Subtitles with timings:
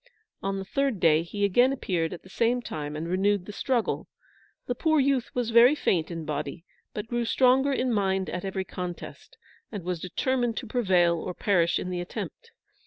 [0.41, 4.09] On the third day he again appeared at the same time and renewed the struggle.
[4.65, 8.65] The poor youth was very faint in body, but grew stronger in mind at every
[8.65, 9.37] contest,
[9.71, 12.49] and was determined to prevail or perish in the attempt.